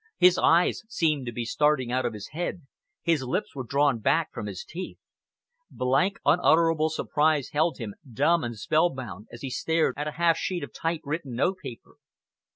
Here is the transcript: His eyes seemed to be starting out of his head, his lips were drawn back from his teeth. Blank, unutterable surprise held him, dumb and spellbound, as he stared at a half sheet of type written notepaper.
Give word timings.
His 0.17 0.39
eyes 0.39 0.81
seemed 0.89 1.27
to 1.27 1.31
be 1.31 1.45
starting 1.45 1.91
out 1.91 2.07
of 2.07 2.15
his 2.15 2.29
head, 2.29 2.63
his 3.03 3.21
lips 3.21 3.53
were 3.55 3.63
drawn 3.63 3.99
back 3.99 4.33
from 4.33 4.47
his 4.47 4.63
teeth. 4.63 4.97
Blank, 5.69 6.17
unutterable 6.25 6.89
surprise 6.89 7.49
held 7.49 7.77
him, 7.77 7.93
dumb 8.11 8.43
and 8.43 8.57
spellbound, 8.57 9.27
as 9.31 9.43
he 9.43 9.51
stared 9.51 9.93
at 9.97 10.07
a 10.07 10.13
half 10.17 10.37
sheet 10.39 10.63
of 10.63 10.73
type 10.73 11.01
written 11.03 11.35
notepaper. 11.35 11.97